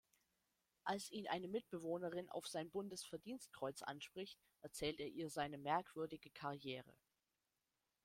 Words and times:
Als 0.83 1.11
ihn 1.11 1.27
eine 1.27 1.47
Mitbewohnerin 1.47 2.27
auf 2.31 2.47
sein 2.47 2.71
Bundesverdienstkreuz 2.71 3.83
anspricht, 3.83 4.39
erzählt 4.63 4.99
er 4.99 5.05
ihr 5.09 5.29
seine 5.29 5.59
merkwürdige 5.59 6.31
Karriere. 6.31 6.97